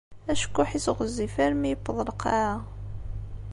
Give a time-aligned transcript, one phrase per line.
[0.31, 2.55] Acekkuḥ-is ɣezzif armi yewweḍ lqaɛa.